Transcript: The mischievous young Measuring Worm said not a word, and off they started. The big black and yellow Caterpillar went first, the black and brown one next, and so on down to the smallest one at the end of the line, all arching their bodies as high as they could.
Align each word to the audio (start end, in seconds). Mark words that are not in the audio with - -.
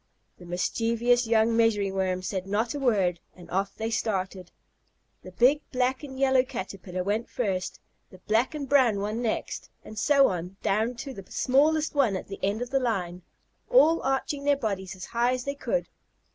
The 0.39 0.45
mischievous 0.47 1.27
young 1.27 1.55
Measuring 1.55 1.93
Worm 1.93 2.23
said 2.23 2.47
not 2.47 2.73
a 2.73 2.79
word, 2.79 3.19
and 3.35 3.47
off 3.51 3.75
they 3.75 3.91
started. 3.91 4.49
The 5.21 5.31
big 5.31 5.61
black 5.71 6.01
and 6.01 6.17
yellow 6.19 6.41
Caterpillar 6.41 7.03
went 7.03 7.29
first, 7.29 7.79
the 8.09 8.17
black 8.17 8.55
and 8.55 8.67
brown 8.67 8.97
one 8.99 9.21
next, 9.21 9.69
and 9.85 9.99
so 9.99 10.27
on 10.29 10.57
down 10.63 10.95
to 11.05 11.13
the 11.13 11.31
smallest 11.31 11.93
one 11.93 12.15
at 12.15 12.29
the 12.29 12.39
end 12.41 12.63
of 12.63 12.71
the 12.71 12.79
line, 12.79 13.21
all 13.69 14.01
arching 14.01 14.43
their 14.43 14.57
bodies 14.57 14.95
as 14.95 15.05
high 15.05 15.33
as 15.33 15.43
they 15.43 15.53
could. 15.53 15.87